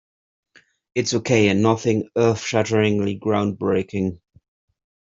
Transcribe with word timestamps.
It's 0.95 1.13
ok, 1.13 1.53
nothing 1.53 2.09
earth-shatteringly 2.17 3.19
groundbreaking. 3.19 4.19